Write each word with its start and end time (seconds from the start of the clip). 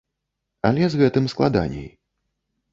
Але 0.69 0.83
з 0.95 1.03
гэтым 1.03 1.29
складаней. 1.35 1.87